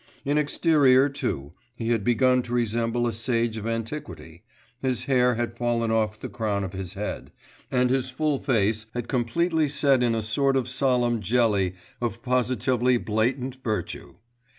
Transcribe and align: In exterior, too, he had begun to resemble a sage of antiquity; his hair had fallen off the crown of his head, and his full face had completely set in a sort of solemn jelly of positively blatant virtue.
In 0.25 0.35
exterior, 0.39 1.09
too, 1.09 1.53
he 1.75 1.89
had 1.89 2.03
begun 2.03 2.41
to 2.41 2.53
resemble 2.55 3.05
a 3.05 3.13
sage 3.13 3.55
of 3.55 3.67
antiquity; 3.67 4.41
his 4.81 5.03
hair 5.03 5.35
had 5.35 5.53
fallen 5.55 5.91
off 5.91 6.19
the 6.19 6.27
crown 6.27 6.63
of 6.63 6.73
his 6.73 6.95
head, 6.95 7.31
and 7.69 7.91
his 7.91 8.09
full 8.09 8.39
face 8.39 8.87
had 8.95 9.07
completely 9.07 9.69
set 9.69 10.01
in 10.01 10.15
a 10.15 10.23
sort 10.23 10.55
of 10.57 10.67
solemn 10.67 11.21
jelly 11.21 11.75
of 12.01 12.23
positively 12.23 12.97
blatant 12.97 13.57
virtue. 13.63 14.15